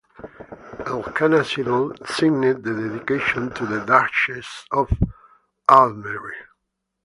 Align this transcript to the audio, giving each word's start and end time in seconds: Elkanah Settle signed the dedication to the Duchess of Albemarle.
Elkanah 0.87 1.43
Settle 1.45 1.95
signed 2.07 2.63
the 2.63 2.73
dedication 2.73 3.51
to 3.53 3.67
the 3.67 3.85
Duchess 3.85 4.65
of 4.71 4.89
Albemarle. 5.69 6.47